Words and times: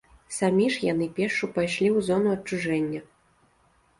Самі 0.35 0.63
ж 0.75 0.79
яны 0.85 1.07
пешшу 1.19 1.49
пайшлі 1.57 1.85
ў 1.89 1.99
зону 2.07 2.29
адчужэння. 2.37 3.01